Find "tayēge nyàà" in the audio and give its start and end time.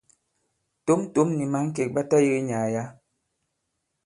2.09-2.67